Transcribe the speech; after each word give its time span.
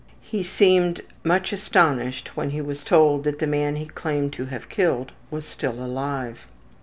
He 0.23 0.41
seemed 0.41 1.01
much 1.23 1.53
astonished 1.53 2.35
when 2.35 2.49
he 2.49 2.59
was 2.59 2.83
told 2.83 3.23
that 3.25 3.37
the 3.37 3.45
man 3.45 3.75
he 3.75 3.85
claimed 3.85 4.33
to 4.33 4.45
have 4.45 4.67
killed 4.67 5.11
was 5.29 5.45
still 5.45 5.73
alive. 5.75 6.47